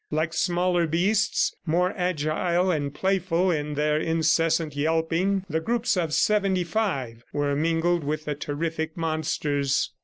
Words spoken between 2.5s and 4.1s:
and playful in their